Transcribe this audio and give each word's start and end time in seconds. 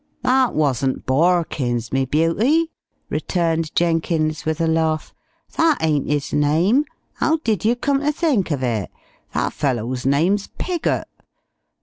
"That 0.23 0.55
wasn't 0.55 1.05
Borkins, 1.05 1.91
me 1.93 2.05
beauty," 2.05 2.71
returned 3.11 3.75
Jenkins 3.75 4.45
with 4.45 4.59
a 4.59 4.65
laugh. 4.65 5.13
"That 5.57 5.77
ain't 5.79 6.09
his 6.09 6.33
name. 6.33 6.85
'Ow 7.21 7.37
did 7.43 7.63
you 7.65 7.75
come 7.75 7.99
ter 7.99 8.11
think 8.11 8.49
of 8.49 8.63
it? 8.63 8.89
That 9.35 9.53
fellow's 9.53 10.03
name's 10.03 10.47
Piggott. 10.57 11.07